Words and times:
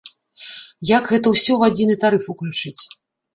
Як 0.97 1.03
гэта 1.11 1.27
ўсё 1.33 1.51
ў 1.55 1.61
адзіны 1.71 1.95
тарыф 2.05 2.23
уключыць. 2.35 2.81